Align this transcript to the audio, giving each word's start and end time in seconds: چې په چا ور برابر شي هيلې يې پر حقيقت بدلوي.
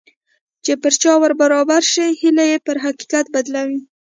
چې 0.63 0.73
په 0.81 0.87
چا 1.01 1.13
ور 1.21 1.33
برابر 1.41 1.81
شي 1.93 2.07
هيلې 2.19 2.45
يې 2.51 2.57
پر 2.65 2.75
حقيقت 2.85 3.25
بدلوي. 3.35 3.79